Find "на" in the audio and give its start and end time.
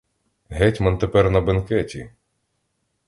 1.31-1.41